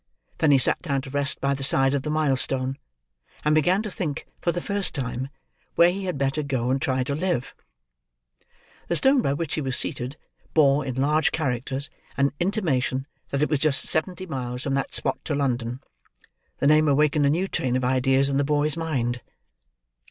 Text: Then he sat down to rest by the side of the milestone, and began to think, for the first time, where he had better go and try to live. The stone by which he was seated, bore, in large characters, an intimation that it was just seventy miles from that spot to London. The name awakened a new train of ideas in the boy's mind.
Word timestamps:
Then 0.39 0.49
he 0.49 0.57
sat 0.57 0.81
down 0.81 1.03
to 1.03 1.11
rest 1.11 1.39
by 1.39 1.53
the 1.53 1.63
side 1.63 1.93
of 1.93 2.01
the 2.01 2.09
milestone, 2.09 2.79
and 3.45 3.53
began 3.53 3.83
to 3.83 3.91
think, 3.91 4.25
for 4.39 4.51
the 4.51 4.59
first 4.59 4.95
time, 4.95 5.29
where 5.75 5.91
he 5.91 6.05
had 6.05 6.17
better 6.17 6.41
go 6.41 6.71
and 6.71 6.81
try 6.81 7.03
to 7.03 7.13
live. 7.13 7.53
The 8.87 8.95
stone 8.95 9.21
by 9.21 9.33
which 9.33 9.53
he 9.53 9.61
was 9.61 9.77
seated, 9.77 10.17
bore, 10.55 10.83
in 10.83 10.95
large 10.95 11.31
characters, 11.31 11.91
an 12.17 12.31
intimation 12.39 13.05
that 13.29 13.43
it 13.43 13.49
was 13.51 13.59
just 13.59 13.85
seventy 13.87 14.25
miles 14.25 14.63
from 14.63 14.73
that 14.73 14.95
spot 14.95 15.23
to 15.25 15.35
London. 15.35 15.81
The 16.57 16.65
name 16.65 16.87
awakened 16.87 17.27
a 17.27 17.29
new 17.29 17.47
train 17.47 17.75
of 17.75 17.85
ideas 17.85 18.27
in 18.27 18.37
the 18.37 18.43
boy's 18.43 18.75
mind. 18.75 19.21